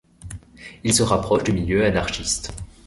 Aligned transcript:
Il 0.83 0.95
se 0.95 1.03
rapproche 1.03 1.43
du 1.43 1.51
milieu 1.53 1.85
anarchiste. 1.85 2.51